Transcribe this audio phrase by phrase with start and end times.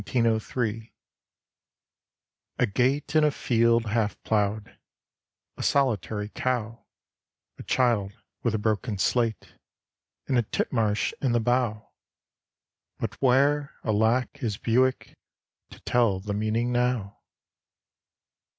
[0.01, 0.89] ]A
[2.73, 4.79] gate and a field half ploughed,
[5.57, 6.87] A solitary cow,
[7.59, 8.11] A child
[8.41, 9.53] with a broken slate,
[10.27, 11.91] And a titmarsh in the bough.
[12.97, 15.15] But where, alack, is Bewick
[15.69, 17.19] To tell the meaning now?